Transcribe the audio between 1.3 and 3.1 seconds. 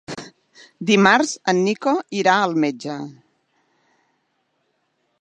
en Nico irà al metge.